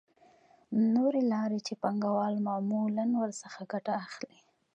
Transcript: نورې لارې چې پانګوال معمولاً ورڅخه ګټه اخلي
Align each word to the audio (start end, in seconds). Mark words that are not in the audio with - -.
نورې 0.95 1.21
لارې 1.33 1.59
چې 1.67 1.73
پانګوال 1.81 2.35
معمولاً 2.47 3.05
ورڅخه 3.19 3.63
ګټه 3.71 3.93
اخلي 4.05 4.37